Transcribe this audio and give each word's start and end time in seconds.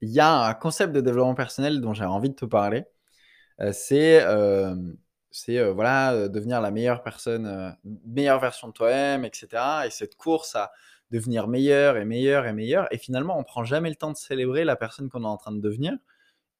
Il 0.00 0.10
y 0.10 0.20
a 0.20 0.46
un 0.46 0.54
concept 0.54 0.92
de 0.92 1.00
développement 1.00 1.34
personnel 1.34 1.80
dont 1.80 1.94
j'ai 1.94 2.04
envie 2.04 2.30
de 2.30 2.34
te 2.34 2.44
parler. 2.44 2.84
Euh, 3.60 3.72
c'est 3.72 4.22
euh, 4.22 4.74
euh, 5.48 5.72
voilà 5.72 6.28
devenir 6.28 6.60
la 6.60 6.70
meilleure 6.70 7.02
personne, 7.02 7.76
meilleure 7.84 8.40
version 8.40 8.68
de 8.68 8.72
toi-même, 8.72 9.24
etc. 9.24 9.48
Et 9.86 9.90
cette 9.90 10.16
course 10.16 10.54
à 10.54 10.72
devenir 11.10 11.48
meilleur 11.48 11.96
et 11.96 12.04
meilleur 12.04 12.46
et 12.46 12.52
meilleur. 12.52 12.92
Et 12.92 12.98
finalement, 12.98 13.38
on 13.38 13.44
prend 13.44 13.64
jamais 13.64 13.88
le 13.90 13.96
temps 13.96 14.12
de 14.12 14.16
célébrer 14.16 14.64
la 14.64 14.76
personne 14.76 15.08
qu'on 15.08 15.24
est 15.24 15.26
en 15.26 15.36
train 15.36 15.52
de 15.52 15.60
devenir. 15.60 15.94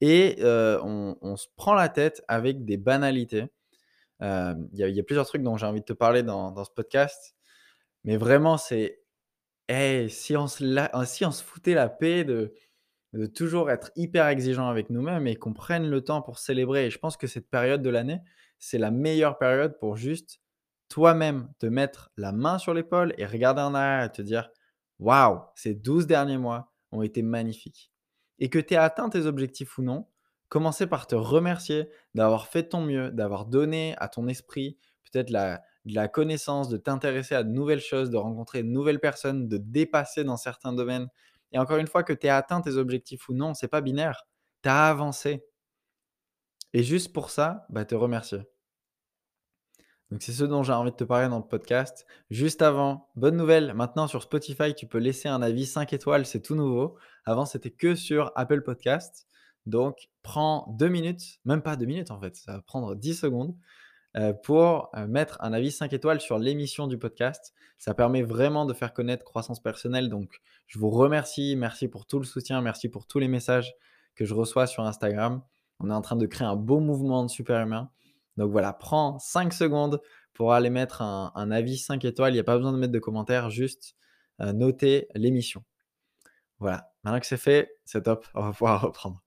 Et 0.00 0.39
on, 0.42 1.36
se 1.36 1.48
prend 1.56 1.75
la 1.75 1.89
tête 1.89 2.23
avec 2.28 2.64
des 2.64 2.77
banalités. 2.77 3.47
Il 4.20 4.69
y, 4.73 5.00
a 5.00 5.02
plusieurs 5.02 5.27
trucs 5.27 5.42
dont 5.42 5.56
j'ai 5.56 5.66
envie 5.66 5.80
de 5.80 5.84
te 5.84 5.92
parler 5.92 6.23
dans, 6.23 6.52
dans 6.52 6.64
ce 6.64 6.70
podcast. 6.70 7.34
Mais 8.05 8.16
vraiment, 8.16 8.59
c'est 8.59 9.00
hey, 9.69 10.11
si, 10.11 10.36
on 10.36 10.47
se 10.47 10.64
si 11.05 11.25
on 11.25 11.30
se 11.30 11.42
foutait 11.42 11.75
la 11.75 11.89
paix 11.89 12.25
de, 12.25 12.55
de 13.12 13.27
toujours 13.27 13.71
être 13.71 13.91
hyper 13.97 14.27
exigeant 14.27 14.69
avec 14.69 14.91
nous-mêmes 14.91 15.27
et 15.27 15.37
qu'on 15.37 15.55
prenne 15.55 15.89
le 15.89 16.03
temps 16.03 16.23
pour 16.23 16.39
célébrer. 16.39 16.87
Et 16.87 16.91
je 16.91 16.98
pense 16.98 17.17
que 17.17 17.27
cette 17.27 17.48
période 17.48 17.83
de 17.83 17.91
l'année, 17.91 18.20
c'est 18.59 18.78
la 18.78 18.91
meilleure 18.91 19.39
période 19.39 19.78
pour 19.78 19.97
juste 19.97 20.41
toi-même 20.89 21.50
te 21.59 21.67
mettre 21.67 22.11
la 22.17 22.33
main 22.33 22.59
sur 22.59 22.75
l'épaule 22.75 23.15
et 23.19 23.27
regarder 23.27 23.62
en 23.62 23.75
arrière 23.75 24.05
et 24.05 24.12
te 24.12 24.23
dire 24.23 24.50
Waouh, 24.98 25.41
ces 25.55 25.75
12 25.75 26.06
derniers 26.06 26.39
mois 26.39 26.73
ont 26.91 27.03
été 27.03 27.23
magnifiques. 27.23 27.92
Et 28.39 28.50
que 28.50 28.59
tu 28.59 28.75
aies 28.75 28.78
atteint 28.78 29.09
tes 29.09 29.27
objectifs 29.27 29.78
ou 29.78 29.83
non, 29.83 30.06
commencer 30.48 30.87
par 30.87 31.06
te 31.06 31.15
remercier 31.15 31.89
d'avoir 32.15 32.47
fait 32.47 32.69
ton 32.69 32.81
mieux, 32.81 33.11
d'avoir 33.11 33.47
donné 33.47 33.95
à 33.98 34.09
ton 34.09 34.28
esprit 34.28 34.78
peut-être 35.11 35.28
de 35.28 35.95
la 35.95 36.09
connaissance, 36.09 36.69
de 36.69 36.77
t'intéresser 36.77 37.34
à 37.34 37.43
de 37.43 37.50
nouvelles 37.50 37.81
choses, 37.81 38.11
de 38.11 38.17
rencontrer 38.17 38.62
de 38.62 38.69
nouvelles 38.69 39.00
personnes, 39.00 39.48
de 39.48 39.56
dépasser 39.56 40.25
dans 40.25 40.37
certains 40.37 40.72
domaines 40.72 41.09
et 41.52 41.58
encore 41.58 41.78
une 41.78 41.86
fois, 41.86 42.02
que 42.02 42.12
tu 42.12 42.27
aies 42.27 42.30
atteint 42.30 42.60
tes 42.60 42.77
objectifs 42.77 43.28
ou 43.28 43.34
non, 43.34 43.54
c'est 43.54 43.68
pas 43.68 43.80
binaire. 43.80 44.27
Tu 44.62 44.68
as 44.68 44.88
avancé. 44.88 45.44
Et 46.74 46.82
juste 46.82 47.12
pour 47.12 47.30
ça, 47.30 47.66
bah, 47.70 47.84
te 47.84 47.94
remercier. 47.94 48.41
Donc 50.10 50.22
c'est 50.22 50.32
ce 50.32 50.44
dont 50.44 50.62
j'ai 50.62 50.72
envie 50.72 50.91
de 50.91 50.96
te 50.96 51.04
parler 51.04 51.28
dans 51.28 51.38
le 51.38 51.46
podcast. 51.46 52.06
Juste 52.30 52.62
avant, 52.62 53.10
bonne 53.14 53.36
nouvelle, 53.36 53.74
maintenant 53.74 54.06
sur 54.06 54.22
Spotify, 54.22 54.74
tu 54.74 54.86
peux 54.86 54.98
laisser 54.98 55.28
un 55.28 55.42
avis 55.42 55.66
5 55.66 55.92
étoiles, 55.92 56.24
c'est 56.24 56.41
tout 56.41 56.54
nouveau. 56.54 56.96
Avant, 57.26 57.44
c'était 57.44 57.70
que 57.70 57.94
sur 57.94 58.32
Apple 58.34 58.62
Podcast. 58.62 59.26
Donc 59.66 60.08
prends 60.22 60.66
deux 60.78 60.88
minutes, 60.88 61.41
même 61.44 61.60
pas 61.60 61.76
deux 61.76 61.84
minutes 61.84 62.10
en 62.10 62.19
fait, 62.20 62.36
ça 62.36 62.52
va 62.54 62.62
prendre 62.62 62.94
10 62.94 63.14
secondes 63.14 63.54
pour 64.42 64.91
euh, 64.97 65.06
mettre 65.06 65.36
un 65.41 65.52
avis 65.52 65.70
5 65.70 65.92
étoiles 65.92 66.20
sur 66.20 66.38
l'émission 66.38 66.86
du 66.86 66.98
podcast. 66.98 67.55
Ça 67.78 67.94
permet 67.94 68.22
vraiment 68.22 68.66
de 68.66 68.75
faire 68.75 68.92
connaître 68.92 69.25
croissance 69.25 69.60
personnelle. 69.60 70.08
Donc, 70.08 70.41
je 70.66 70.78
vous 70.78 70.91
remercie. 70.91 71.56
Merci 71.56 71.88
pour 71.88 72.06
tout 72.06 72.19
le 72.19 72.25
soutien. 72.25 72.60
Merci 72.60 72.88
pour 72.88 73.06
tous 73.06 73.19
les 73.19 73.28
messages 73.28 73.75
que 74.14 74.25
je 74.25 74.34
reçois 74.34 74.66
sur 74.66 74.84
Instagram. 74.84 75.42
On 75.80 75.91
est 75.91 75.94
en 75.94 76.00
train 76.00 76.16
de 76.16 76.27
créer 76.27 76.47
un 76.47 76.56
beau 76.56 76.80
mouvement 76.80 77.25
de 77.25 77.30
super 77.30 77.60
humain. 77.60 77.91
Donc 78.36 78.50
voilà, 78.50 78.72
prends 78.72 79.19
5 79.19 79.52
secondes 79.52 80.00
pour 80.32 80.53
aller 80.53 80.70
mettre 80.70 81.03
un, 81.03 81.50
avis 81.50 81.78
5 81.78 82.04
étoiles. 82.04 82.32
Il 82.32 82.37
n'y 82.37 82.41
a 82.41 82.44
pas 82.44 82.56
besoin 82.56 82.72
de 82.72 82.78
mettre 82.78 82.93
de 82.93 82.98
commentaires, 82.98 83.50
juste 83.50 83.94
euh, 84.41 84.53
noter 84.53 85.09
l'émission. 85.14 85.64
Voilà, 86.60 86.93
maintenant 87.04 87.20
que 87.20 87.26
c'est 87.26 87.37
fait, 87.37 87.70
c'est 87.84 88.03
top. 88.03 88.26
On 88.34 88.43
va 88.43 88.53
pouvoir 88.53 88.81
reprendre. 88.82 89.22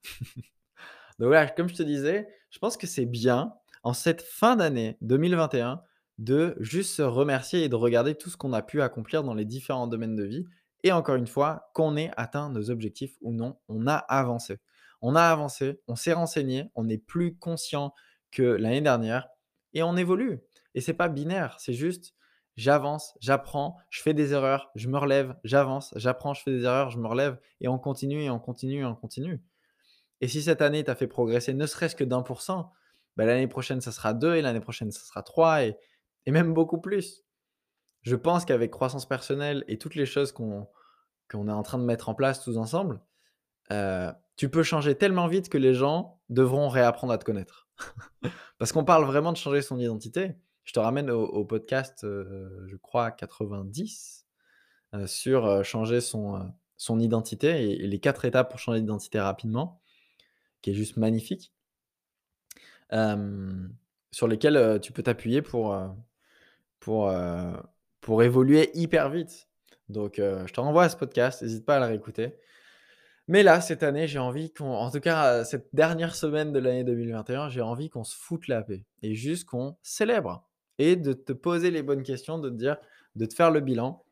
Donc 1.20 1.28
voilà, 1.28 1.48
comme 1.48 1.70
je 1.70 1.76
te 1.76 1.84
disais, 1.84 2.28
je 2.50 2.60
pense 2.60 2.78
que 2.78 2.88
c'est 2.88 3.06
bien 3.06 3.54
en 3.84 3.94
cette 3.94 4.22
fin 4.22 4.56
d'année 4.56 4.98
2021 5.02 5.82
de 6.18 6.56
juste 6.60 6.96
se 6.96 7.02
remercier 7.02 7.64
et 7.64 7.70
de 7.70 7.76
regarder 7.76 8.16
tout 8.16 8.30
ce 8.30 8.38
qu'on 8.38 8.54
a 8.54 8.62
pu 8.62 8.82
accomplir 8.82 9.24
dans 9.24 9.34
les 9.34 9.46
différents 9.46 9.88
domaines 9.88 10.16
de 10.16 10.24
vie. 10.24 10.46
Et 10.84 10.92
encore 10.92 11.16
une 11.16 11.28
fois, 11.28 11.70
qu'on 11.74 11.96
ait 11.96 12.12
atteint 12.18 12.50
nos 12.50 12.70
objectifs 12.70 13.16
ou 13.22 13.34
non, 13.34 13.58
on 13.68 13.88
a 13.88 13.96
avancé. 13.96 14.60
On 15.02 15.16
a 15.16 15.24
avancé, 15.24 15.82
on 15.88 15.96
s'est 15.96 16.14
renseigné, 16.14 16.70
on 16.76 16.90
est 16.90 16.98
plus 17.00 17.38
conscient 17.38 17.94
que 18.32 18.44
l'année 18.44 18.82
dernière 18.82 19.28
et 19.74 19.84
on 19.84 19.98
évolue. 19.98 20.42
Et 20.76 20.82
c'est 20.82 20.94
pas 20.94 21.10
binaire, 21.10 21.58
c'est 21.60 21.74
juste 21.74 22.14
j'avance, 22.58 23.18
j'apprends, 23.22 23.78
je 23.90 24.02
fais 24.02 24.14
des 24.14 24.34
erreurs, 24.34 24.72
je 24.76 24.88
me 24.88 24.98
relève, 24.98 25.36
j'avance, 25.44 25.94
j'apprends, 25.96 26.34
je 26.34 26.44
fais 26.44 26.52
des 26.52 26.64
erreurs, 26.64 26.92
je 26.92 27.00
me 27.00 27.08
relève 27.08 27.40
et 27.62 27.68
on 27.68 27.80
continue 27.80 28.24
et 28.24 28.30
on 28.30 28.40
continue 28.40 28.82
et 28.82 28.86
on 28.86 28.96
continue. 28.96 29.42
Et 30.20 30.28
si 30.28 30.42
cette 30.44 30.62
année 30.62 30.84
t'a 30.84 30.96
fait 30.96 31.08
progresser 31.08 31.54
ne 31.54 31.66
serait-ce 31.66 31.96
que 31.96 32.04
d'un 32.04 32.22
pour 32.22 32.42
cent, 32.42 32.72
bah, 33.18 33.26
l'année 33.26 33.48
prochaine, 33.48 33.82
ça 33.82 33.92
sera 33.92 34.14
2 34.14 34.36
et 34.36 34.42
l'année 34.42 34.60
prochaine, 34.60 34.92
ça 34.92 35.02
sera 35.02 35.24
3 35.24 35.64
et, 35.64 35.78
même 36.28 36.54
beaucoup 36.54 36.80
plus. 36.80 37.24
Je 38.02 38.16
pense 38.16 38.46
qu'avec 38.46 38.72
croissance 38.72 39.08
personnelle 39.08 39.64
et 39.68 39.78
toutes 39.78 39.96
les 39.96 40.06
choses 40.06 40.32
qu'on 40.32 40.68
qu'on 41.30 41.48
est 41.48 41.52
en 41.52 41.64
train 41.64 41.78
de 41.78 41.86
mettre 41.86 42.10
en 42.10 42.16
place 42.16 42.44
tous 42.44 42.58
ensemble, 42.58 43.00
euh, 43.72 44.12
tu 44.36 44.50
peux 44.50 44.64
changer 44.64 44.96
tellement 44.96 45.28
vite 45.28 45.48
que 45.48 45.58
les 45.58 45.74
gens 45.74 46.20
devront 46.28 46.68
réapprendre 46.68 47.14
à 47.14 47.18
te 47.18 47.24
connaître. 47.24 47.70
Parce 48.58 48.74
qu'on 48.74 48.84
parle 48.84 49.06
vraiment 49.06 49.32
de 49.32 49.38
changer 49.38 49.62
son 49.62 49.80
identité. 49.80 50.36
Je 50.66 50.74
te 50.74 50.80
ramène 50.80 51.10
au, 51.10 51.46
podcast, 51.46 52.04
euh, 52.04 52.66
je 52.68 52.76
crois, 52.76 53.12
90, 53.12 54.28
euh, 54.94 55.08
sur 55.08 55.64
changer 55.64 56.02
son, 56.02 56.52
son 56.76 57.00
identité 57.00 57.64
et, 57.64 57.84
et, 57.84 57.88
les 57.88 58.00
quatre 58.02 58.26
étapes 58.26 58.50
pour 58.52 58.60
changer 58.60 58.82
d'identité 58.82 59.20
rapidement, 59.22 59.82
qui 60.62 60.72
est 60.72 60.76
juste 60.76 60.98
magnifique 60.98 61.54
sur 62.92 64.28
lesquels 64.28 64.80
tu 64.82 64.92
peux 64.92 65.04
t'appuyer 65.04 65.42
pour, 65.42 65.78
pour, 66.80 67.14
pour 68.02 68.24
évoluer 68.24 68.70
hyper 68.74 69.10
vite. 69.10 69.48
Donc, 69.90 70.16
je 70.18 70.52
te 70.52 70.60
renvoie 70.60 70.84
à 70.84 70.90
ce 70.90 70.98
podcast, 70.98 71.42
n'hésite 71.42 71.66
pas 71.66 71.78
à 71.78 71.80
le 71.80 71.86
réécouter. 71.86 72.36
Mais 73.28 73.44
là, 73.44 73.62
cette 73.62 73.84
année, 73.84 74.08
j'ai 74.08 74.20
envie 74.20 74.52
qu'on, 74.52 74.74
en 74.74 74.92
tout 74.92 75.00
cas, 75.00 75.46
cette 75.46 75.70
dernière 75.74 76.16
semaine 76.16 76.52
de 76.52 76.60
l'année 76.60 76.84
2021, 76.84 77.50
j'ai 77.50 77.62
envie 77.62 77.90
qu'on 77.90 78.04
se 78.04 78.16
foute 78.16 78.48
la 78.48 78.62
paix 78.62 78.86
et 79.04 79.16
juste 79.16 79.46
qu'on 79.46 79.78
célèbre 79.84 80.50
et 80.80 80.96
de 80.96 81.14
te 81.14 81.32
poser 81.32 81.72
les 81.72 81.84
bonnes 81.84 82.04
questions, 82.04 82.40
de 82.40 82.50
te 82.50 82.56
dire, 82.56 82.78
de 83.16 83.26
te 83.26 83.34
faire 83.34 83.52
le 83.52 83.62
bilan 83.62 84.04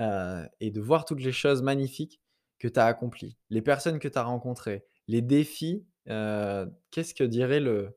et 0.00 0.70
de 0.70 0.80
voir 0.80 1.04
toutes 1.04 1.22
les 1.22 1.32
choses 1.32 1.62
magnifiques 1.62 2.20
que 2.58 2.68
tu 2.68 2.78
as 2.78 2.86
accomplies, 2.86 3.36
les 3.50 3.62
personnes 3.62 3.98
que 3.98 4.08
tu 4.08 4.18
as 4.18 4.24
rencontrées, 4.24 4.84
les 5.06 5.22
défis. 5.22 5.86
Qu'est-ce 6.06 7.14
que 7.14 7.24
dirait 7.24 7.60
le, 7.60 7.96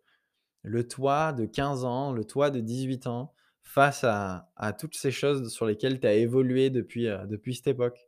le 0.63 0.87
toi 0.87 1.33
de 1.33 1.45
15 1.45 1.85
ans, 1.85 2.11
le 2.11 2.25
toi 2.25 2.49
de 2.49 2.59
18 2.59 3.07
ans, 3.07 3.33
face 3.63 4.03
à, 4.03 4.49
toutes 4.79 4.95
ces 4.95 5.11
choses 5.11 5.51
sur 5.51 5.65
lesquelles 5.65 5.99
tu 5.99 6.07
as 6.07 6.13
évolué 6.13 6.69
depuis, 6.69 7.07
euh, 7.07 7.25
depuis 7.25 7.55
cette 7.55 7.67
époque. 7.67 8.07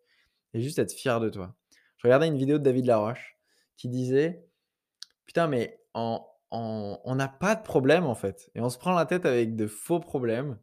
Et 0.53 0.61
juste 0.61 0.77
être 0.77 0.91
fier 0.91 1.19
de 1.19 1.29
toi. 1.29 1.55
Je 1.97 2.07
regardais 2.07 2.27
une 2.27 2.37
vidéo 2.37 2.57
de 2.57 2.63
David 2.63 2.85
Laroche 2.85 3.37
qui 3.75 3.89
disait 3.89 4.45
Putain, 5.25 5.47
mais 5.47 5.79
on 5.95 7.15
n'a 7.15 7.27
pas 7.27 7.55
de 7.55 7.63
problème 7.63 8.05
en 8.05 8.13
fait. 8.13 8.51
Et 8.53 8.61
on 8.61 8.69
se 8.69 8.77
prend 8.77 8.93
la 8.93 9.05
tête 9.05 9.25
avec 9.25 9.55
de 9.55 9.67
faux 9.67 9.99
problèmes. 9.99 10.59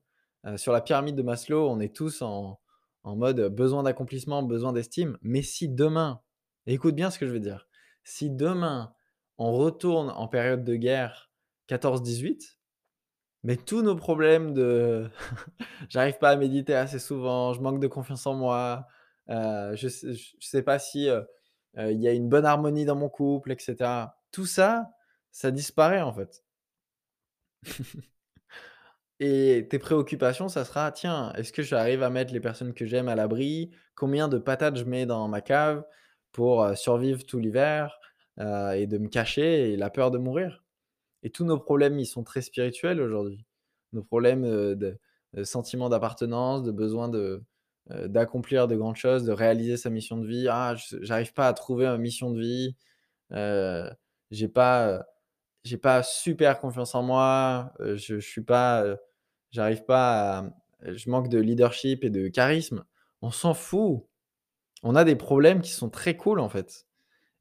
Euh, 0.46 0.56
sur 0.56 0.72
la 0.72 0.80
pyramide 0.80 1.16
de 1.16 1.22
Maslow, 1.22 1.68
on 1.68 1.80
est 1.80 1.94
tous 1.94 2.22
en, 2.22 2.60
en 3.02 3.16
mode 3.16 3.48
besoin 3.54 3.82
d'accomplissement, 3.82 4.42
besoin 4.42 4.72
d'estime. 4.72 5.18
Mais 5.22 5.42
si 5.42 5.68
demain, 5.68 6.20
écoute 6.66 6.94
bien 6.94 7.10
ce 7.10 7.18
que 7.18 7.26
je 7.26 7.32
veux 7.32 7.40
dire, 7.40 7.68
si 8.04 8.30
demain 8.30 8.94
on 9.38 9.53
retourne 9.53 10.10
en 10.10 10.28
période 10.28 10.65
de 10.65 10.76
guerre 10.76 11.29
14-18, 11.70 12.56
mais 13.44 13.56
tous 13.56 13.82
nos 13.82 13.96
problèmes 13.96 14.52
de 14.52 15.08
j'arrive 15.88 16.18
pas 16.18 16.30
à 16.30 16.36
méditer 16.36 16.74
assez 16.74 16.98
souvent, 16.98 17.52
je 17.52 17.60
manque 17.60 17.80
de 17.80 17.86
confiance 17.86 18.26
en 18.26 18.34
moi, 18.34 18.86
euh, 19.30 19.76
je, 19.76 19.88
sais, 19.88 20.14
sais 20.40 20.62
pas 20.62 20.78
si 20.78 21.08
euh, 21.08 21.22
euh, 21.78 21.92
il 21.92 22.00
y 22.00 22.08
a 22.08 22.12
une 22.12 22.28
bonne 22.28 22.44
harmonie 22.44 22.84
dans 22.84 22.96
mon 22.96 23.08
couple, 23.08 23.52
etc. 23.52 24.16
Tout 24.32 24.46
ça, 24.46 24.90
ça 25.30 25.50
disparaît 25.50 26.02
en 26.02 26.12
fait. 26.12 26.44
Et 29.20 29.68
tes 29.70 29.78
préoccupations, 29.78 30.48
ça 30.48 30.64
sera 30.64 30.90
tiens, 30.92 31.32
est-ce 31.34 31.52
que 31.52 31.62
j'arrive 31.62 32.02
à 32.02 32.10
mettre 32.10 32.32
les 32.32 32.40
personnes 32.40 32.72
que 32.74 32.86
j'aime 32.86 33.08
à 33.08 33.14
l'abri? 33.14 33.70
Combien 33.94 34.28
de 34.28 34.38
patates 34.38 34.76
je 34.76 34.84
mets 34.84 35.04
dans 35.06 35.28
ma 35.28 35.42
cave 35.42 35.84
pour 36.32 36.66
survivre 36.76 37.24
tout 37.26 37.38
l'hiver 37.38 38.00
et 38.38 38.86
de 38.86 38.96
me 38.96 39.08
cacher 39.08 39.72
et 39.72 39.76
la 39.76 39.90
peur 39.90 40.10
de 40.10 40.16
mourir? 40.16 40.64
Et 41.22 41.30
tous 41.30 41.44
nos 41.44 41.58
problèmes, 41.58 41.98
ils 41.98 42.06
sont 42.06 42.24
très 42.24 42.42
spirituels 42.42 43.00
aujourd'hui. 43.00 43.44
Nos 43.92 44.02
problèmes 44.02 44.42
de, 44.42 44.98
sentiment 45.44 45.88
d'appartenance, 45.88 46.62
de 46.62 46.72
besoin 46.72 47.08
de, 47.08 47.42
d'accomplir 48.06 48.68
de 48.68 48.76
grandes 48.76 48.96
choses, 48.96 49.24
de 49.24 49.32
réaliser 49.32 49.76
sa 49.76 49.90
mission 49.90 50.16
de 50.18 50.26
vie. 50.26 50.46
Ah, 50.48 50.74
j'arrive 51.02 51.32
pas 51.32 51.48
à 51.48 51.52
trouver 51.54 51.86
ma 51.86 51.98
mission 51.98 52.30
de 52.30 52.40
vie. 52.40 52.76
j'ai 54.30 54.48
pas, 54.48 55.04
j'ai 55.64 55.78
pas 55.78 56.02
super 56.02 56.60
confiance 56.60 56.94
en 56.94 57.02
moi, 57.02 57.72
je 57.80 58.18
suis 58.20 58.42
pas, 58.42 58.84
j'arrive 59.50 59.84
pas 59.84 60.50
je 60.82 61.10
manque 61.10 61.28
de 61.28 61.38
leadership 61.38 62.04
et 62.04 62.10
de 62.10 62.28
charisme. 62.28 62.84
On 63.22 63.30
s'en 63.30 63.54
fout. 63.54 64.06
On 64.82 64.96
a 64.96 65.04
des 65.04 65.16
problèmes 65.16 65.60
qui 65.60 65.72
sont 65.72 65.90
très 65.90 66.16
cool, 66.16 66.40
en 66.40 66.48
fait 66.48 66.86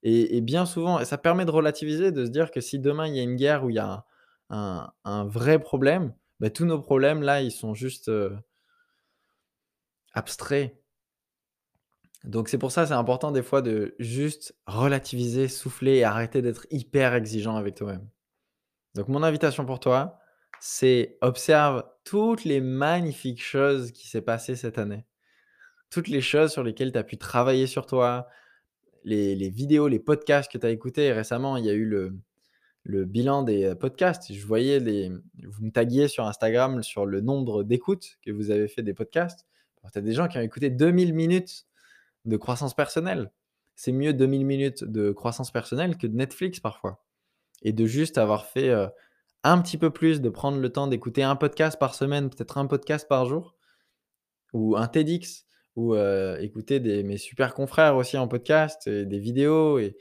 et 0.04 0.42
bien 0.42 0.66
souvent 0.66 1.04
ça 1.04 1.18
permet 1.18 1.46
de 1.46 1.52
relativiser, 1.52 2.12
de 2.12 2.26
se 2.26 2.32
dire 2.32 2.52
que 2.52 2.62
si 2.62 2.80
demain 2.80 3.08
il 3.08 3.16
y 3.16 3.20
a 3.20 3.24
une 3.24 3.36
guerre 3.36 3.64
où 3.64 3.70
il 3.70 3.76
y 3.76 3.80
a 3.80 4.06
un 4.50 5.26
vrai 5.26 5.60
problème, 5.60 6.14
bah, 6.40 6.50
tous 6.50 6.66
nos 6.66 6.80
problèmes 6.80 7.22
là, 7.22 7.42
ils 7.42 7.52
sont 7.52 7.74
juste, 7.74 8.10
abstraits. 10.14 10.76
Donc 12.24 12.50
c'est 12.50 12.58
pour 12.58 12.72
ça, 12.72 12.86
c'est 12.86 12.94
important 12.94 13.32
des 13.32 13.44
fois 13.44 13.62
de 13.62 13.96
juste 14.00 14.56
relativiser, 14.66 15.48
souffler 15.48 15.98
et 15.98 16.04
arrêter 16.04 16.42
d'être 16.42 16.68
hyper 16.70 17.14
exigeant 17.14 17.56
avec 17.56 17.76
toi-même. 17.76 18.08
Donc 18.96 19.08
mon 19.08 19.24
invitation 19.24 19.66
pour 19.66 19.80
toi, 19.80 20.20
c'est 20.60 21.18
observe 21.22 21.86
toutes 22.04 22.44
les 22.44 22.60
magnifiques 22.60 23.42
choses 23.42 23.92
qui 23.92 24.08
s'est 24.08 24.22
passées 24.22 24.56
cette 24.56 24.78
année. 24.78 25.06
Toutes 25.90 26.08
les 26.08 26.22
choses 26.22 26.52
sur 26.52 26.64
lesquelles 26.64 26.92
tu 26.92 26.98
as 26.98 27.04
pu 27.04 27.18
travailler 27.18 27.68
sur 27.68 27.86
toi, 27.86 28.28
les 29.04 29.50
vidéos, 29.50 29.88
les 29.88 30.00
podcasts 30.00 30.52
que 30.52 30.58
tu 30.58 30.66
as 30.66 30.72
écoutés. 30.72 31.12
Récemment, 31.12 31.58
il 31.58 31.66
y 31.66 31.70
a 31.70 31.74
eu 31.74 31.86
le 31.86 32.18
le 32.84 33.06
bilan 33.06 33.44
des, 33.44 33.66
heu, 33.66 33.76
podcasts. 33.76 34.34
Je 34.34 34.46
voyais 34.46 34.80
les 34.80 35.10
vous 35.10 35.66
me 35.66 35.72
taguiez 35.72 36.08
sur 36.08 36.26
Instagram 36.26 36.84
sur 36.84 37.06
le 37.06 37.22
nombre 37.22 37.64
d'écoutes 37.64 38.18
que 38.24 38.32
vous 38.32 38.52
avez 38.52 38.68
fait 38.68 38.84
des 38.84 38.94
podcasts. 38.94 39.46
Tu 39.92 39.98
as 39.98 40.02
des 40.02 40.14
gens 40.14 40.28
qui 40.28 40.38
ont 40.38 40.42
écouté 40.42 40.70
2000 40.70 41.14
minutes 41.14 41.66
de 42.26 42.38
croissance 42.38 42.74
personnelle. 42.74 43.32
C'est 43.76 43.92
mieux 43.92 44.14
2000 44.14 44.46
minutes 44.46 44.84
de 44.84 45.12
croissance 45.12 45.52
personnelle 45.52 45.98
que 45.98 46.08
de 46.08 46.16
Netflix 46.16 46.60
parfois 46.60 47.04
et 47.62 47.74
de 47.74 47.86
juste 47.86 48.18
avoir 48.18 48.46
fait, 48.46 48.70
heu, 48.70 48.88
un 49.44 49.62
petit 49.62 49.78
peu 49.78 49.90
plus, 49.90 50.22
de 50.22 50.30
prendre 50.30 50.60
le 50.60 50.70
temps 50.70 50.88
d'écouter 50.88 51.24
un 51.24 51.36
podcast 51.36 51.80
par 51.80 51.96
semaine, 51.96 52.30
peut-être 52.30 52.58
un 52.58 52.68
podcast 52.68 53.08
par 53.08 53.26
jour 53.26 53.56
ou 54.54 54.76
un 54.78 54.88
TEDx 54.88 55.46
ou, 55.76 55.96
écouter 56.40 56.80
des 56.80 57.04
mes 57.04 57.18
super 57.18 57.54
confrères 57.54 57.96
aussi 57.96 58.18
en 58.18 58.28
podcast 58.28 58.88
et 58.88 59.06
des 59.06 59.20
vidéos 59.20 59.80
et 59.80 59.96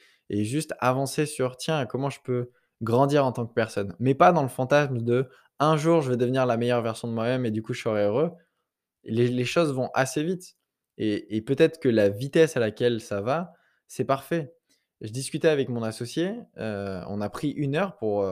juste 0.44 0.74
avancer 0.80 1.26
sur: 1.26 1.56
«Tiens, 1.56 1.86
comment 1.86 2.10
je 2.10 2.20
peux 2.22 2.50
grandir 2.82 3.24
en 3.24 3.32
tant 3.32 3.46
que 3.46 3.54
personne?» 3.54 3.94
mais 3.98 4.14
pas 4.14 4.32
dans 4.32 4.42
le 4.42 4.48
fantasme 4.48 5.02
de: 5.02 5.28
«Un 5.60 5.76
jour, 5.76 6.02
je 6.02 6.10
vais 6.10 6.16
devenir 6.16 6.46
la 6.46 6.56
meilleure 6.56 6.82
version 6.82 7.08
de 7.08 7.12
moi-même 7.12 7.46
et 7.46 7.50
du 7.50 7.62
coup, 7.62 7.72
je 7.72 7.82
serai 7.82 8.04
heureux». 8.04 8.32
Les 9.04 9.44
choses 9.44 9.72
vont 9.72 9.90
assez 9.94 10.22
vite 10.22 10.56
et 10.98 11.40
peut-être 11.42 11.78
que 11.80 11.88
la 11.88 12.08
vitesse 12.08 12.56
à 12.56 12.60
laquelle 12.60 13.00
ça 13.00 13.20
va, 13.20 13.54
c'est 13.86 14.04
parfait. 14.04 14.52
Je 15.00 15.12
discutais 15.12 15.48
avec 15.48 15.68
mon 15.68 15.82
associé, 15.84 16.34
on 16.56 17.20
a 17.20 17.30
pris 17.30 17.50
une 17.50 17.76
heure 17.76 17.96
pour, 17.96 18.26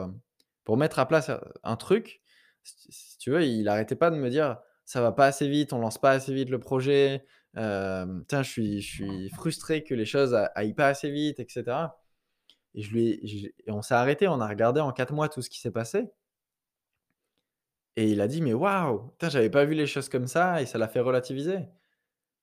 pour 0.65 0.77
mettre 0.77 0.99
à 0.99 1.07
place, 1.07 1.31
un 1.63 1.75
truc. 1.77 2.21
Si 2.63 2.91
si 2.91 3.17
tu 3.17 3.31
veux, 3.31 3.43
il 3.45 3.69
arrêtait 3.69 3.95
pas 3.95 4.11
de 4.11 4.17
me 4.17 4.29
dire: 4.29 4.57
«Ça 4.89 5.01
va 5.01 5.11
pas 5.11 5.25
assez 5.25 5.47
vite, 5.49 5.73
on 5.73 5.79
lance 5.79 5.97
pas 5.99 6.11
assez 6.11 6.33
vite 6.33 6.49
le 6.49 6.59
projet, 6.59 7.25
tiens, 7.53 8.43
je 8.43 8.79
suis 8.79 9.29
frustré 9.31 9.83
que 9.83 9.93
les 9.93 10.05
choses 10.05 10.33
aillent 10.55 10.73
pas 10.73 10.87
assez 10.87 11.11
vite» 11.11 11.39
et 11.41 11.47
cetera 11.49 11.99
et 12.73 13.53
on 13.67 13.81
s'est 13.81 13.95
arrêté, 13.95 14.27
on 14.27 14.39
a 14.39 14.47
regardé 14.47 14.79
en 14.81 14.91
4 14.93 15.13
mois 15.13 15.29
tout 15.29 15.41
ce 15.41 15.49
qui 15.49 15.59
s'est 15.59 15.71
passé 15.71 16.11
et 17.97 18.11
il 18.11 18.21
a 18.21 18.27
dit: 18.27 18.41
«Mais 18.41 18.53
waouh! 18.53 19.11
J'avais 19.21 19.49
pas 19.49 19.65
vu 19.65 19.73
les 19.73 19.87
choses 19.87 20.09
comme 20.09 20.27
ça» 20.27 20.61
et 20.61 20.65
ça 20.65 20.77
l'a 20.77 20.87
fait 20.87 20.99
relativiser. 21.01 21.67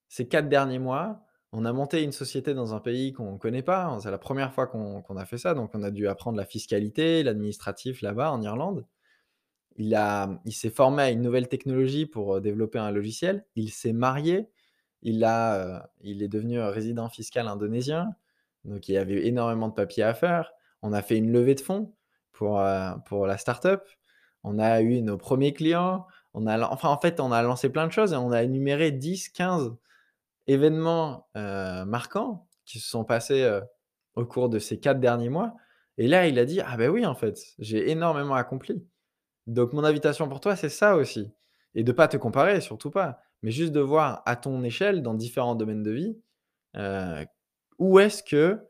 Ces 0.09 0.29
4 0.29 0.49
derniers 0.49 0.79
mois, 0.81 1.25
on 1.53 1.65
a 1.65 1.73
monté 1.73 2.03
une 2.03 2.13
société 2.13 2.53
dans 2.55 2.75
un 2.75 2.81
pays 2.81 3.13
qu'on 3.13 3.39
connaît 3.39 3.63
pas. 3.63 3.97
C'est 4.03 4.11
la 4.11 4.19
première 4.19 4.53
fois 4.53 4.67
qu'on 4.67 5.17
a 5.17 5.25
fait 5.25 5.39
ça, 5.39 5.55
donc 5.55 5.71
on 5.75 5.83
a 5.83 5.91
dû 5.91 6.09
apprendre 6.09 6.37
la 6.37 6.45
fiscalité, 6.45 7.23
l'administratif 7.23 8.03
là-bas 8.03 8.33
en 8.33 8.43
Irlande. 8.43 8.87
Il 9.77 9.95
a 9.95 10.41
il 10.45 10.53
s'est 10.53 10.71
formé 10.71 11.03
à 11.03 11.11
une 11.11 11.23
nouvelle 11.23 11.49
technologie 11.49 12.07
pour, 12.07 12.37
heu, 12.37 12.41
développer 12.41 12.79
un 12.79 12.91
logiciel. 12.93 13.45
Il 13.57 13.71
s'est 13.71 13.93
marié. 13.93 14.49
Il 15.03 15.25
a, 15.25 15.79
heu, 15.81 15.83
il 16.03 16.23
est 16.23 16.29
devenu, 16.29 16.59
heu, 16.59 16.69
résident 16.69 17.09
fiscal 17.09 17.49
indonésien, 17.49 18.11
donc 18.65 18.89
il 18.89 18.93
y 18.95 18.99
avait 18.99 19.27
énormément 19.27 19.69
de 19.69 19.75
papiers 19.75 20.03
à 20.05 20.15
faire. 20.15 20.53
On 20.83 20.93
a 20.93 21.03
fait 21.03 21.17
une 21.19 21.33
levée 21.33 21.55
de 21.55 21.61
fonds 21.61 21.95
pour, 22.33 22.63
pour 23.07 23.27
la 23.27 23.37
start-up. 23.39 23.85
On 24.45 24.59
a 24.59 24.81
eu 24.83 25.03
nos 25.03 25.17
premiers 25.19 25.53
clients. 25.55 26.07
On 26.35 26.47
a 26.47 26.59
enfin, 26.71 26.89
en 26.91 26.99
fait, 27.01 27.21
on 27.21 27.33
a 27.33 27.43
lancé 27.43 27.69
plein 27.71 27.87
de 27.87 27.93
choses 27.93 28.13
et 28.13 28.17
on 28.17 28.33
a 28.33 28.43
énuméré 28.43 28.91
10-15 28.93 29.73
événements, 30.47 31.29
heu, 31.37 31.85
marquants 31.87 32.49
qui 32.67 32.81
se 32.81 32.89
sont 32.91 33.05
passés, 33.05 33.61
au 34.17 34.25
cours 34.27 34.49
de 34.51 34.59
ces 34.61 34.81
4 34.81 35.01
derniers 35.01 35.29
mois 35.31 35.55
et 35.99 36.09
là, 36.09 36.27
il 36.29 36.39
a 36.41 36.45
dit: 36.47 36.61
«Ah 36.61 36.77
ben 36.77 36.91
oui, 36.91 37.07
en 37.07 37.15
fait, 37.15 37.39
j'ai 37.61 37.91
énormément 37.91 38.35
accompli». 38.37 38.85
Donc 39.47 39.73
mon 39.73 39.85
invitation 39.85 40.29
pour 40.29 40.41
toi, 40.41 40.57
c'est 40.57 40.69
ça 40.69 40.97
aussi. 40.97 41.33
Et 41.75 41.85
de 41.85 41.93
pas 41.93 42.09
te 42.09 42.17
comparer, 42.17 42.61
surtout 42.61 42.91
pas, 42.91 43.21
mais 43.43 43.51
juste 43.51 43.73
de 43.73 43.81
voir 43.81 44.23
à 44.27 44.37
ton 44.37 44.63
échelle, 44.65 45.03
dans 45.03 45.15
différents 45.15 45.55
domaines 45.57 45.83
de 45.83 45.91
vie, 45.91 46.19
heu, 46.77 47.27
où 47.79 47.99
est-ce 48.01 48.23
que 48.23 48.61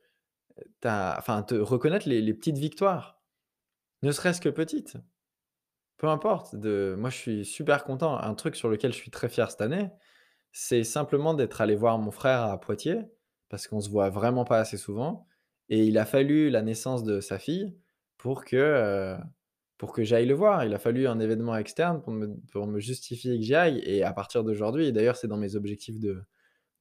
tu 0.83 0.89
as 0.89 1.17
enfin, 1.19 1.43
te 1.43 1.55
reconnaître 1.57 2.09
les 2.09 2.35
petites 2.35 2.59
victoires, 2.59 3.21
ne 4.03 4.13
serait-ce 4.13 4.41
que 4.41 4.51
petites, 4.51 4.97
peu 5.99 6.09
importe 6.09 6.57
de 6.57 6.97
moi, 6.99 7.11
je 7.11 7.17
suis 7.17 7.45
super 7.45 7.85
content. 7.85 8.19
Un 8.19 8.35
truc 8.35 8.57
sur 8.57 8.69
lequel 8.69 8.93
je 8.93 8.99
suis 8.99 9.11
très 9.11 9.29
fier 9.29 9.51
cette 9.51 9.61
année, 9.61 9.91
c'est 10.53 10.85
simplement 10.85 11.35
d'être 11.35 11.61
allé 11.61 11.77
voir 11.77 11.99
mon 11.99 12.11
frère 12.13 12.43
à 12.45 12.61
Poitiers, 12.61 13.03
parce 13.51 13.69
qu'on 13.69 13.81
se 13.81 13.91
voit 13.91 14.11
vraiment 14.11 14.45
pas 14.45 14.59
assez 14.61 14.79
souvent 14.79 15.27
et 15.71 15.85
il 15.87 15.99
a 15.99 16.07
fallu 16.07 16.51
la 16.51 16.63
naissance 16.63 17.05
de 17.05 17.21
sa 17.21 17.39
fille 17.39 17.77
pour 18.19 18.45
que, 18.45 18.57
heu, 18.57 19.19
pour 19.79 19.93
que 19.93 20.05
j'aille 20.05 20.27
le 20.27 20.35
voir. 20.35 20.65
Il 20.65 20.75
a 20.75 20.79
fallu 20.79 21.07
un 21.09 21.21
événement 21.21 21.57
externe 21.57 22.03
pour 22.03 22.13
me 22.13 22.29
pour 22.53 22.67
me 22.67 22.81
justifier 22.81 23.37
que 23.39 23.43
j'y 23.45 23.55
aille 23.55 23.79
et 23.85 24.03
à 24.05 24.13
partir 24.13 24.45
d'aujourd'hui 24.45 24.93
d'ailleurs 24.93 25.17
c'est 25.17 25.29
dans 25.29 25.37
mes 25.39 25.57
objectifs 25.57 26.01
de 26.01 26.23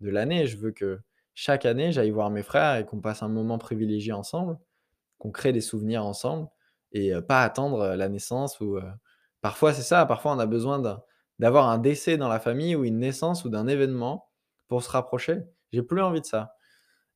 de 0.01 0.09
l'année, 0.11 0.47
je 0.47 0.57
veux 0.57 0.71
que 0.71 0.99
chaque 1.35 1.65
année, 1.65 1.91
j'aille 1.91 2.11
voir 2.11 2.29
mes 2.29 2.43
frères 2.43 2.77
et 2.77 2.85
qu'on 2.85 3.01
passe 3.01 3.23
un 3.23 3.29
moment 3.29 3.57
privilégié 3.57 4.13
ensemble, 4.13 4.57
qu'on 5.19 5.31
crée 5.31 5.53
des 5.53 5.61
souvenirs 5.61 6.05
ensemble 6.05 6.49
et 6.91 7.13
heu, 7.13 7.21
pas 7.21 7.43
attendre, 7.43 7.81
heu, 7.83 7.95
la 7.95 8.09
naissance 8.09 8.59
ou, 8.61 8.77
heu 8.77 8.83
parfois 9.41 9.73
c'est 9.73 9.81
ça, 9.83 10.05
parfois 10.05 10.33
on 10.33 10.39
a 10.39 10.45
besoin 10.45 10.79
D'avoir 11.39 11.69
un 11.69 11.79
décès 11.79 12.17
dans 12.17 12.29
la 12.29 12.39
famille 12.39 12.75
ou 12.75 12.85
une 12.85 12.99
naissance 12.99 13.43
ou 13.45 13.49
d'un 13.49 13.67
événement 13.67 14.29
pour 14.67 14.83
se 14.83 14.89
rapprocher. 14.91 15.41
J'ai 15.71 15.81
plus 15.83 16.01
envie 16.01 16.21
de 16.21 16.25
ça 16.27 16.55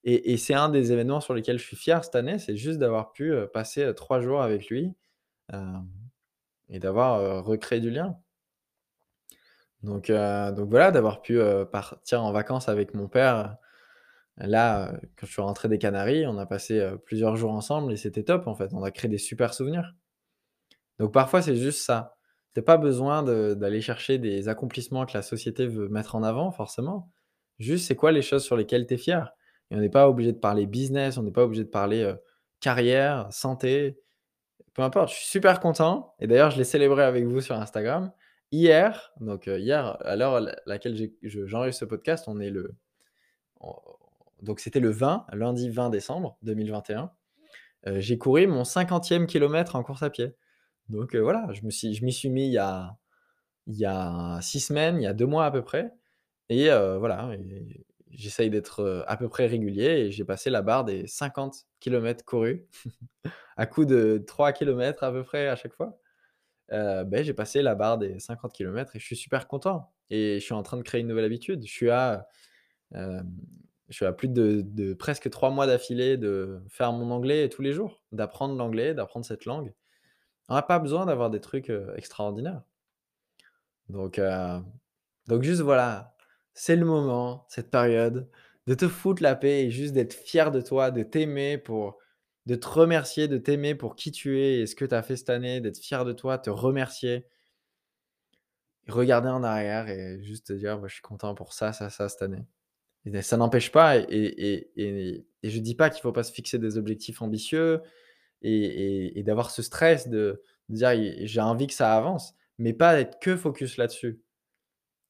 et 0.04 0.34
et 0.34 0.38
c'est 0.38 0.54
un 0.54 0.70
des 0.70 0.92
événements 0.92 1.22
sur 1.22 1.34
lesquels 1.34 1.60
je 1.60 1.64
suis 1.66 1.78
fier 1.78 2.04
cette 2.04 2.16
année, 2.16 2.40
c'est 2.40 2.58
juste 2.58 2.80
d'avoir 2.80 3.12
pu, 3.14 3.34
passer, 3.54 3.94
3 3.96 4.22
jours 4.22 4.42
avec 4.42 4.68
lui, 4.70 4.94
et 6.70 6.80
d'avoir, 6.80 7.20
heu, 7.20 7.40
recréé 7.40 7.82
du 7.82 7.90
lien. 7.90 8.18
Donc 9.84 10.10
heu, 10.10 10.52
donc 10.54 10.70
voilà, 10.70 10.92
d'avoir 10.92 11.22
pu, 11.22 11.40
partir 11.72 12.24
en 12.24 12.32
vacances 12.32 12.70
avec 12.70 12.94
mon 12.94 13.08
père, 13.08 13.58
là, 14.38 14.94
quand 15.18 15.26
je 15.28 15.32
suis 15.32 15.42
rentré 15.42 15.70
des 15.70 15.78
Canaries, 15.80 16.26
on 16.28 16.38
a 16.38 16.46
passé, 16.46 16.92
plusieurs 17.06 17.36
jours 17.38 17.52
ensemble 17.52 17.94
et 17.94 17.98
c'était 17.98 18.24
top 18.24 18.48
en 18.48 18.56
fait. 18.56 18.74
On 18.74 18.84
a 18.84 18.92
créé 18.92 19.10
des 19.10 19.18
super 19.18 19.54
souvenirs. 19.54 19.94
Donc 21.00 21.14
parfois, 21.14 21.42
c'est 21.42 21.56
juste 21.56 21.84
ça. 21.84 22.18
Tu 22.56 22.62
pas 22.64 22.78
besoin 22.78 23.22
d'aller 23.24 23.82
chercher 23.82 24.18
des 24.18 24.50
accomplissements 24.50 25.06
que 25.06 25.14
la 25.14 25.22
société 25.22 25.68
veut 25.68 25.90
mettre 25.90 26.16
en 26.16 26.24
avant 26.24 26.52
forcément. 26.52 27.12
Juste, 27.60 27.88
c'est 27.88 27.96
quoi 27.96 28.12
les 28.12 28.24
choses 28.24 28.44
sur 28.44 28.58
lesquelles 28.58 28.88
tu 28.88 28.96
es 28.96 28.98
fier? 28.98 29.32
Et 29.70 29.76
on 29.76 29.80
n'est 29.80 29.90
pas 29.90 30.10
obligé 30.10 30.32
de 30.32 30.40
parler 30.40 30.66
business, 30.66 31.18
on 31.18 31.24
n'est 31.24 31.32
pas 31.32 31.44
obligé 31.44 31.64
de 31.64 31.70
parler, 31.70 32.12
carrière, 32.60 33.28
santé, 33.32 34.00
peu 34.78 34.84
importe. 34.84 35.10
Je 35.10 35.16
suis 35.16 35.26
super 35.26 35.60
content 35.60 36.14
et 36.20 36.28
d'ailleurs, 36.28 36.52
je 36.52 36.58
l'ai 36.58 36.64
célébré 36.64 37.04
avec 37.04 37.26
vous 37.26 37.42
sur 37.42 37.56
Instagram. 37.56 38.12
Hier, 38.52 39.12
donc 39.20 39.48
heu, 39.48 39.60
hier, 39.60 39.98
à 40.06 40.16
l'heure 40.16 40.36
à 40.36 40.40
la 40.40 40.56
laquelle 40.68 40.96
j'enregistre 41.24 41.80
ce 41.82 41.86
podcast, 41.86 42.26
on 42.28 42.40
est 42.40 42.52
le 42.52 42.76
on 43.60 43.74
donc 44.44 44.60
c'était 44.60 44.80
le 44.80 44.92
20, 44.92 45.26
lundi 45.34 45.70
20 45.70 45.90
décembre 45.90 46.38
2021. 46.44 47.12
Heu, 47.88 48.00
j'ai 48.00 48.20
couru 48.20 48.46
mon 48.46 48.64
50e 48.64 49.26
kilomètre 49.26 49.76
en 49.76 49.84
course 49.84 50.04
à 50.04 50.12
pied. 50.12 50.36
Donc 50.90 51.16
heu, 51.16 51.22
voilà, 51.22 51.48
je 51.54 51.62
m'y 51.64 51.72
suis 52.14 52.30
mis 52.30 52.46
il 52.46 52.54
y 52.54 52.60
a 52.60 52.96
il 53.68 53.76
y 53.78 53.86
a 53.86 54.40
6 54.42 54.60
semaines, 54.60 54.98
il 54.98 55.04
y 55.04 55.08
a 55.08 55.14
2 55.14 55.26
mois 55.26 55.46
à 55.46 55.52
peu 55.52 55.64
près 55.64 55.92
et 56.50 56.70
voilà 57.00 57.32
j'essaye 58.12 58.50
d'être, 58.50 59.04
à 59.08 59.18
peu 59.18 59.30
près 59.30 59.48
régulier 59.48 59.86
et 59.86 60.12
j'ai 60.12 60.26
passé 60.26 60.50
la 60.50 60.62
barre 60.62 60.86
des 60.86 61.08
50 61.08 61.66
kilomètres 61.80 62.26
courus 62.26 62.62
à 63.58 63.66
coup 63.66 63.86
de 63.86 64.24
3 64.26 64.54
kilomètres 64.54 65.04
à 65.04 65.12
peu 65.12 65.24
près 65.24 65.48
à 65.48 65.56
chaque 65.56 65.74
fois. 65.74 66.00
Beh, 66.70 67.24
j'ai 67.24 67.34
passé 67.34 67.62
la 67.62 67.76
barre 67.76 67.98
des 67.98 68.20
50 68.20 68.54
kilomètres 68.54 68.96
et 68.96 69.00
je 69.00 69.06
suis 69.06 69.16
super 69.16 69.48
content 69.48 69.94
et 70.10 70.40
je 70.40 70.44
suis 70.44 70.54
en 70.54 70.64
train 70.64 70.78
de 70.78 70.84
créer 70.84 71.02
une 71.02 71.08
nouvelle 71.08 71.26
habitude. 71.26 71.66
Je 71.66 71.72
suis 71.72 71.90
à, 71.90 72.28
je 72.94 73.24
suis 73.90 74.06
à 74.06 74.14
plus 74.14 74.30
de 74.30 74.94
presque 74.94 75.30
3 75.30 75.50
mois 75.52 75.68
d'affilée 75.68 76.18
de 76.18 76.62
faire 76.70 76.92
mon 76.94 77.12
anglais 77.12 77.50
tous 77.50 77.62
les 77.62 77.74
jours, 77.74 78.04
d'apprendre 78.12 78.56
l'anglais, 78.56 78.94
d'apprendre 78.94 79.26
cette 79.26 79.46
langue. 79.46 79.74
On 80.50 80.56
n'a 80.56 80.62
pas 80.62 80.80
besoin 80.80 81.06
d'avoir 81.06 81.30
des 81.30 81.42
trucs, 81.42 81.72
extraordinaires. 81.96 82.62
Donc 83.90 84.20
donc 85.28 85.44
juste 85.44 85.62
voilà, 85.62 86.16
c'est 86.58 86.76
le 86.78 86.86
moment, 86.86 87.46
cette 87.50 87.72
période, 87.72 88.30
de 88.68 88.76
te 88.76 88.88
foutre 88.90 89.24
la 89.24 89.36
paix 89.36 89.66
et 89.66 89.72
juste 89.72 89.94
d'être 89.94 90.14
fier 90.16 90.52
de 90.52 90.62
toi, 90.62 90.92
de 90.92 91.04
t'aimer 91.04 91.58
pour 91.60 92.00
de 92.48 92.56
te 92.56 92.68
remercier, 92.68 93.28
de 93.30 93.38
t'aimer 93.38 93.76
pour 93.76 93.96
qui 93.98 94.12
tu 94.12 94.40
es 94.42 94.62
et 94.62 94.68
ce 94.68 94.76
que 94.76 94.86
tu 94.86 94.96
as 94.96 95.04
fait 95.04 95.18
cette 95.18 95.30
année, 95.32 95.62
d'être 95.62 95.80
fier 95.80 96.06
de 96.06 96.14
toi, 96.14 96.38
te 96.40 96.50
remercier. 96.52 97.28
Regarder 98.88 99.28
en 99.30 99.44
arrière 99.44 99.90
et 99.90 100.24
juste 100.24 100.48
te 100.48 100.54
dire: 100.54 100.80
«Bah, 100.80 100.88
je 100.88 100.94
suis 100.94 101.02
content 101.02 101.36
pour 101.36 101.52
ça, 101.54 101.74
ça, 101.74 101.90
ça 101.90 102.08
cette 102.08 102.22
année». 102.22 102.46
Ça 103.24 103.38
n'empêche 103.38 103.72
pas 103.72 103.98
et 103.98 104.06
et 104.10 104.72
et 105.44 105.50
je 105.50 105.60
dis 105.60 105.76
pas 105.76 105.90
qu'il 105.92 106.02
faut 106.02 106.12
pas 106.14 106.24
se 106.24 106.34
fixer 106.34 106.60
des 106.60 106.78
objectifs 106.78 107.22
ambitieux 107.22 107.82
et 108.44 109.24
d'avoir 109.26 109.52
ce 109.52 109.62
stress 109.64 110.10
de 110.10 110.44
de 110.70 110.76
dire: 110.76 110.92
«J'ai 111.28 111.42
envie 111.42 111.68
que 111.68 111.74
ça 111.74 111.96
avance», 111.98 112.36
mais 112.60 112.74
pas 112.74 113.00
être 113.02 113.20
que 113.20 113.38
focus 113.38 113.78
là-dessus. 113.78 114.22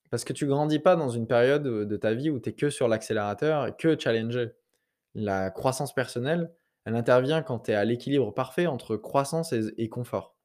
Parce 0.10 0.24
que 0.24 0.34
tu 0.34 0.46
grandis 0.46 0.80
pas 0.80 0.96
dans 0.96 1.10
une 1.10 1.28
période, 1.28 1.64
de 1.64 1.98
ta 1.98 2.14
vie 2.14 2.30
où 2.30 2.40
tu 2.40 2.50
es 2.50 2.54
que 2.54 2.70
sur 2.70 2.88
l'accélérateur 2.88 3.76
que 3.78 4.00
challenger. 4.00 4.52
La 5.16 5.50
croissance 5.50 5.94
personnelle, 5.94 6.54
elle 6.86 6.96
intervient 6.96 7.42
quand 7.42 7.60
tu 7.60 7.72
es 7.72 7.76
à 7.76 7.84
l'équilibre 7.84 8.34
parfait 8.34 8.68
entre 8.68 8.96
croissance 8.98 9.54
et 9.54 9.90
confort. 9.90 10.36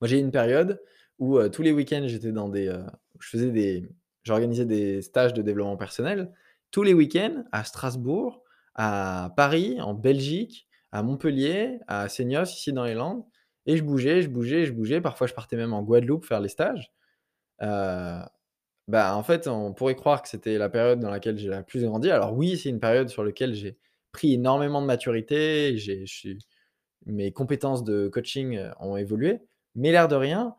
Moi, 0.00 0.08
j'ai 0.08 0.18
eu 0.18 0.20
une 0.20 0.32
période 0.32 0.82
où, 1.18 1.40
tous 1.48 1.62
les 1.62 1.72
week-ends, 1.72 2.04
j'étais 2.06 2.32
dans 2.32 2.48
des, 2.48 2.76
je 3.20 3.28
faisais 3.28 3.50
des 3.50 3.88
j'organisais 4.24 4.66
des 4.66 5.02
stages 5.02 5.34
de 5.34 5.42
développement 5.42 5.76
personnel. 5.76 6.32
Tous 6.70 6.82
les 6.82 6.94
week-ends 6.94 7.44
à 7.52 7.64
Strasbourg, 7.64 8.42
à 8.74 9.32
Paris, 9.36 9.80
en 9.80 9.94
Belgique, 9.94 10.68
à 10.92 11.02
Montpellier, 11.02 11.78
à 11.88 12.08
Seignos, 12.08 12.44
ici 12.44 12.72
dans 12.72 12.84
les 12.84 12.94
Landes 12.94 13.24
et 13.66 13.76
je 13.76 13.84
bougeais, 13.84 14.22
je 14.22 14.28
bougeais, 14.28 14.66
je 14.66 14.72
bougeais. 14.72 15.00
Parfois, 15.00 15.26
je 15.26 15.34
partais 15.34 15.56
même 15.56 15.72
en 15.72 15.82
Guadeloupe 15.82 16.24
faire 16.24 16.40
les 16.40 16.48
stages. 16.48 16.92
Bah, 18.88 19.16
en 19.16 19.22
fait, 19.22 19.46
on 19.48 19.72
pourrait 19.72 19.94
croire 19.94 20.22
que 20.22 20.28
c'était 20.28 20.58
la 20.58 20.68
période 20.68 21.00
dans 21.00 21.10
laquelle 21.10 21.38
j'ai 21.38 21.48
la 21.48 21.62
plus 21.62 21.84
grandi. 21.84 22.10
Alors 22.10 22.34
oui, 22.34 22.56
c'est 22.56 22.68
une 22.68 22.80
période 22.80 23.08
sur 23.08 23.22
lequel 23.22 23.54
j'ai 23.54 23.78
pris 24.12 24.34
énormément 24.34 24.80
de 24.82 24.86
maturité, 24.86 25.76
j'ai 25.76 26.04
mes 27.06 27.32
compétences 27.32 27.84
de 27.84 28.08
coaching, 28.08 28.60
ont 28.78 28.96
évolué, 28.96 29.40
mais 29.74 29.90
l'air 29.92 30.08
de 30.08 30.14
rien, 30.14 30.54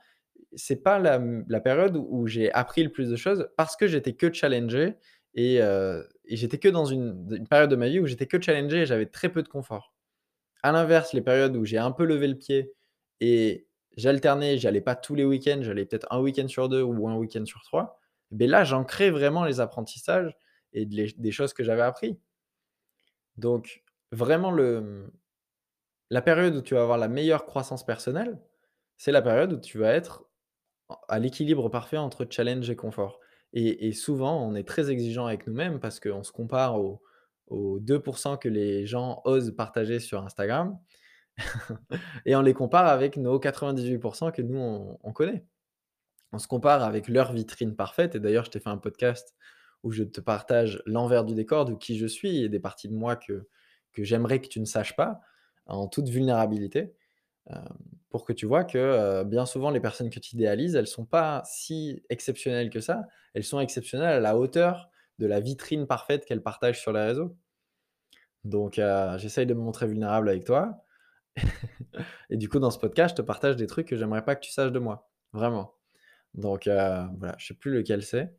c'est 0.55 0.83
pas 0.83 0.99
la, 0.99 1.59
période 1.61 1.95
où 1.97 2.27
j'ai 2.27 2.51
appris 2.51 2.83
le 2.83 2.91
plus 2.91 3.09
de 3.09 3.15
choses 3.15 3.49
parce 3.57 3.75
que 3.75 3.87
j'étais 3.87 4.13
que 4.13 4.31
challengé 4.33 4.95
et 5.35 5.61
j'étais 6.25 6.57
que 6.57 6.69
dans 6.69 6.85
une 6.85 7.47
période 7.47 7.69
de 7.69 7.75
ma 7.75 7.87
vie 7.87 7.99
où 7.99 8.05
j'étais 8.07 8.27
que 8.27 8.41
challengé 8.41 8.79
et 8.79 8.85
j'avais 8.85 9.05
très 9.05 9.29
peu 9.29 9.43
de 9.43 9.47
confort. 9.47 9.93
À 10.63 10.71
l'inverse, 10.71 11.13
les 11.13 11.21
périodes 11.21 11.55
où 11.55 11.65
j'ai 11.65 11.77
un 11.77 11.91
peu 11.91 12.05
levé 12.05 12.27
le 12.27 12.37
pied 12.37 12.73
et 13.19 13.67
j'alternais, 13.97 14.57
j'allais 14.57 14.81
pas 14.81 14.95
tous 14.95 15.15
les 15.15 15.25
week-ends, 15.25 15.59
j'allais 15.61 15.85
peut-être 15.85 16.07
un 16.09 16.19
week-end 16.19 16.47
sur 16.47 16.69
2 16.69 16.81
ou 16.81 17.07
un 17.09 17.15
week-end 17.15 17.45
sur 17.45 17.61
3, 17.63 17.99
beh, 18.33 18.47
là, 18.47 18.63
j'ancrais 18.63 19.09
vraiment 19.11 19.45
les 19.45 19.59
apprentissages 19.59 20.35
et 20.73 20.85
des 20.85 21.31
choses 21.31 21.53
que 21.53 21.63
j'avais 21.63 21.81
appris. 21.81 22.19
Donc 23.37 23.83
vraiment 24.11 24.51
le, 24.51 25.11
la 26.09 26.21
période 26.21 26.55
où 26.55 26.61
tu 26.61 26.75
vas 26.75 26.81
avoir 26.83 26.97
la 26.97 27.07
meilleure 27.07 27.45
croissance 27.45 27.85
personnelle, 27.85 28.39
c'est 28.97 29.11
la 29.11 29.21
période 29.21 29.53
où 29.53 29.59
tu 29.59 29.77
vas 29.77 29.91
être 29.93 30.25
à 31.07 31.19
l'équilibre 31.19 31.69
parfait 31.69 31.97
entre 31.97 32.27
challenge 32.29 32.69
et 32.69 32.75
confort. 32.75 33.19
Et 33.55 33.93
souvent, 33.93 34.43
on 34.43 34.55
est 34.55 34.67
très 34.67 34.89
exigeant 34.89 35.27
avec 35.27 35.45
nous-mêmes 35.45 35.79
parce 35.79 35.99
qu'on 35.99 36.23
se 36.23 36.31
compare 36.31 36.79
aux 36.79 37.03
aux 37.47 37.79
2% 37.79 38.37
que 38.37 38.49
les 38.49 38.85
gens 38.85 39.21
osent 39.25 39.55
partager 39.55 39.99
sur 39.99 40.23
Instagram 40.23 40.79
et 42.25 42.35
on 42.35 42.41
les 42.41 42.53
compare 42.53 42.87
avec 42.87 43.17
nos 43.17 43.39
98% 43.39 44.31
que 44.31 44.41
nous 44.41 44.97
on 45.01 45.13
connaît. 45.13 45.45
On 46.33 46.39
se 46.39 46.47
compare 46.47 46.83
avec 46.83 47.07
leur 47.07 47.31
vitrine 47.33 47.75
parfaite 47.75 48.15
et 48.15 48.19
d'ailleurs, 48.19 48.45
je 48.45 48.51
t'ai 48.51 48.59
fait 48.59 48.69
un 48.69 48.77
podcast 48.77 49.35
où 49.83 49.91
je 49.91 50.03
te 50.03 50.21
partage 50.21 50.81
l'envers 50.85 51.23
du 51.25 51.35
décor 51.35 51.65
de 51.65 51.73
qui 51.75 51.97
je 51.97 52.07
suis 52.07 52.43
et 52.43 52.49
des 52.49 52.59
parties 52.59 52.89
de 52.89 52.95
moi 52.95 53.15
que 53.15 53.47
que 53.93 54.03
j'aimerais 54.03 54.41
que 54.41 54.47
tu 54.47 54.59
ne 54.59 54.65
saches 54.65 54.95
pas, 54.95 55.21
en 55.67 55.87
toute 55.87 56.09
vulnérabilité. 56.09 56.95
Hem, 57.49 57.65
pour 58.09 58.25
que 58.25 58.33
tu 58.33 58.45
vois 58.47 58.63
que, 58.65 58.77
heu, 58.79 59.25
bien 59.25 59.45
souvent 59.47 59.71
les 59.71 59.81
personnes 59.81 60.09
que 60.11 60.19
tu 60.19 60.35
idéalises, 60.35 60.75
elles 60.75 60.87
sont 60.87 61.05
pas 61.05 61.43
si 61.45 62.03
exceptionnelles 62.09 62.69
que 62.71 62.81
ça. 62.81 63.07
Elles 63.35 63.43
sont 63.45 63.59
exceptionnelles 63.61 64.13
à 64.15 64.19
la 64.21 64.37
hauteur 64.37 64.89
de 65.19 65.27
la 65.27 65.39
vitrine 65.41 65.87
parfaite 65.87 66.25
qu'elles 66.25 66.43
partagent 66.43 66.81
sur 66.81 66.93
les 66.93 67.01
réseaux. 67.03 67.37
Donc 68.43 68.79
heu, 68.79 69.17
j'essaye 69.17 69.45
de 69.45 69.53
me 69.53 69.61
montrer 69.61 69.87
vulnérable 69.87 70.29
avec 70.29 70.45
toi 70.45 70.83
et 72.29 72.37
du 72.37 72.49
coup, 72.49 72.59
dans 72.59 72.71
ce 72.71 72.79
podcast, 72.79 73.15
je 73.17 73.21
te 73.21 73.25
partage 73.25 73.55
des 73.55 73.67
trucs 73.67 73.87
que 73.87 73.97
j'aimerais 73.97 74.23
pas 74.25 74.35
que 74.35 74.41
tu 74.45 74.51
saches 74.51 74.71
de 74.71 74.79
moi, 74.79 75.09
vraiment. 75.33 75.75
Donc 76.35 76.67
heu, 76.67 76.73
voilà, 77.17 77.35
je 77.37 77.47
sais 77.47 77.53
plus 77.53 77.71
lequel 77.73 78.03
c'est. 78.03 78.33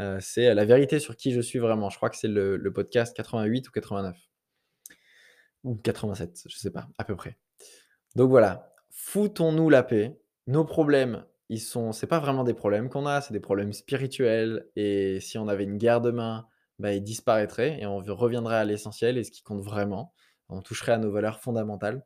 Heu, 0.00 0.18
c'est 0.20 0.54
la 0.54 0.64
vérité 0.66 1.00
sur 1.00 1.16
qui 1.16 1.32
je 1.32 1.40
suis 1.40 1.58
vraiment. 1.60 1.90
Je 1.90 1.96
crois 1.98 2.10
que 2.10 2.16
c'est 2.16 2.28
le 2.28 2.56
le 2.56 2.72
podcast 2.72 3.16
88 3.16 3.68
ou 3.68 3.72
89 3.72 4.16
ou 5.64 5.76
87, 5.76 6.44
je 6.48 6.56
sais 6.56 6.70
pas, 6.70 6.88
à 6.98 7.04
peu 7.04 7.16
près. 7.16 7.36
Donc 8.16 8.30
voilà, 8.30 8.74
foutons-nous 8.90 9.70
la 9.70 9.82
paix. 9.82 10.18
Nos 10.46 10.64
problèmes, 10.64 11.24
ils 11.48 11.60
sont 11.60 11.92
c'est 11.92 12.06
pas 12.06 12.20
vraiment 12.20 12.44
des 12.44 12.54
problèmes 12.54 12.88
qu'on 12.88 13.06
a, 13.06 13.20
c'est 13.20 13.32
des 13.32 13.40
problèmes 13.40 13.72
spirituels 13.72 14.68
et 14.76 15.20
si 15.20 15.38
on 15.38 15.48
avait 15.48 15.64
une 15.64 15.78
guerre 15.78 16.00
demain, 16.00 16.46
bah, 16.78 16.92
ils 16.94 17.02
disparaîtraient 17.02 17.80
et 17.80 17.86
on 17.86 17.98
reviendrait 17.98 18.56
à 18.56 18.64
l'essentiel 18.64 19.18
et 19.18 19.24
ce 19.24 19.30
qui 19.30 19.42
compte 19.42 19.62
vraiment. 19.62 20.14
On 20.48 20.62
toucherait 20.62 20.92
à 20.92 20.98
nos 20.98 21.10
valeurs 21.10 21.40
fondamentales. 21.40 22.04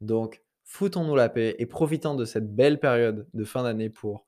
Donc 0.00 0.42
foutons-nous 0.64 1.16
la 1.16 1.28
paix 1.28 1.56
et 1.58 1.66
profitons 1.66 2.14
de 2.14 2.24
cette 2.24 2.54
belle 2.54 2.80
période 2.80 3.28
de 3.34 3.44
fin 3.44 3.62
d'année 3.62 3.90
pour 3.90 4.26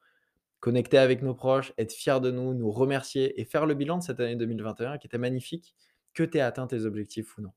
connecter 0.65 0.97
avec 0.97 1.21
nos 1.21 1.35
proches, 1.35 1.75
être 1.77 1.93
fiers 1.93 2.21
de 2.23 2.31
nous, 2.31 2.55
nous 2.55 2.71
remercier 2.71 3.39
et 3.39 3.45
faire 3.45 3.67
le 3.67 3.75
bilan 3.75 3.99
de 3.99 4.03
cette 4.03 4.19
année 4.19 4.35
2021 4.35 4.97
qui 4.97 5.07
était 5.07 5.19
magnifique, 5.19 5.77
que 6.15 6.23
tu 6.23 6.39
aies 6.39 6.41
atteint 6.41 6.67
tes 6.67 6.87
objectifs 6.87 7.37
ou 7.37 7.43
non. 7.43 7.53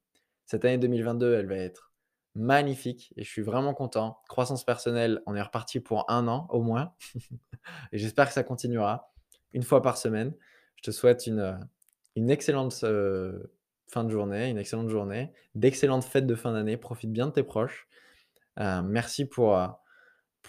Cette 0.45 0.65
année 0.65 0.77
2022, 0.77 1.35
elle 1.35 1.47
va 1.47 1.55
être 1.55 1.93
magnifique 2.35 3.13
et 3.15 3.23
je 3.23 3.29
suis 3.29 3.41
vraiment 3.41 3.73
content. 3.73 4.19
Croissance 4.27 4.65
personnelle, 4.65 5.21
on 5.25 5.35
est 5.35 5.41
reparti 5.41 5.79
pour 5.79 6.03
un 6.11 6.27
an 6.27 6.47
au 6.49 6.61
moins 6.61 6.95
et 7.93 7.97
j'espère 7.97 8.27
que 8.27 8.33
ça 8.33 8.43
continuera 8.43 9.13
une 9.53 9.63
fois 9.63 9.81
par 9.81 9.97
semaine. 9.97 10.33
Je 10.75 10.83
te 10.83 10.91
souhaite 10.91 11.27
une, 11.27 11.39
euh, 11.39 12.27
excellente 12.27 12.77
euh, 12.83 13.53
fin 13.87 14.03
de 14.03 14.09
journée, 14.09 14.49
une 14.49 14.57
excellente 14.57 14.89
journée, 14.89 15.31
d'excellentes 15.55 16.03
fêtes 16.03 16.27
de 16.27 16.35
fin 16.35 16.51
d'année. 16.51 16.75
Profite 16.75 17.13
bien 17.13 17.27
de 17.27 17.31
tes 17.31 17.43
proches. 17.43 17.87
Euh, 18.59 18.81
merci 18.81 19.23
pour, 19.23 19.57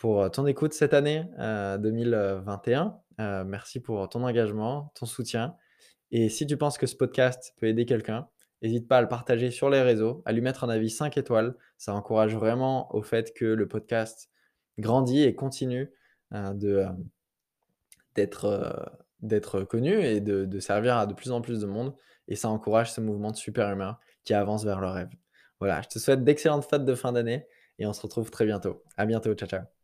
pour 0.01 0.31
ton 0.31 0.47
écoute 0.47 0.73
cette 0.73 0.95
année 0.95 1.25
2021. 1.39 2.99
merci 3.45 3.81
pour 3.81 4.09
ton 4.09 4.25
engagement, 4.25 4.93
ton 4.95 5.07
soutien. 5.07 5.57
Et 6.11 6.29
si 6.29 6.47
tu 6.47 6.57
penses 6.57 6.79
que 6.79 6.87
ce 6.87 6.97
podcast 6.97 7.55
peut 7.59 7.67
aider 7.67 7.85
quelqu'un, 7.85 8.29
N'hésite 8.63 8.89
pas 8.89 8.99
à 8.99 9.03
le 9.03 9.09
partager 9.09 9.51
sur 9.51 9.71
les 9.71 9.83
réseaux, 9.83 10.23
à 10.25 10.33
lui 10.33 10.41
mettre 10.41 10.65
un 10.65 10.69
avis 10.69 10.91
5 10.91 11.17
étoiles. 11.17 11.55
Ça 11.77 11.95
encourage 11.95 12.35
vraiment 12.35 12.93
au 12.95 13.03
fait 13.03 13.33
que 13.33 13.45
le 13.45 13.69
podcast 13.69 14.31
grandit 14.79 15.23
et 15.23 15.35
continue 15.35 15.93
euh, 16.35 16.53
euh, 16.65 16.89
d'être, 18.17 18.47
euh, 19.55 19.65
connu 19.65 20.01
et 20.01 20.21
de, 20.21 20.59
servir 20.59 20.97
à 20.97 21.07
de 21.07 21.15
plus 21.15 21.31
en 21.31 21.41
plus 21.41 21.61
de 21.61 21.67
monde. 21.67 21.95
Et 22.27 22.35
ça 22.35 22.49
encourage 22.49 22.93
ce 22.93 23.01
mouvement 23.01 23.31
de 23.31 23.37
super 23.37 23.71
humain 23.71 23.99
qui 24.25 24.35
avance 24.35 24.65
vers 24.65 24.81
le 24.81 24.89
rêve. 24.89 25.11
Voilà, 25.61 25.81
je 25.83 25.89
te 25.89 25.99
souhaite 25.99 26.25
d'excellentes 26.25 26.65
fêtes 26.65 26.85
de 26.85 26.95
fin 26.95 27.13
d'année 27.13 27.47
et 27.79 27.87
on 27.87 27.93
se 27.93 28.03
retrouve 28.03 28.31
très 28.31 28.45
bientôt. 28.45 28.83
À 28.97 29.07
bientôt, 29.07 29.35
ciao 29.35 29.49
ciao. 29.49 29.78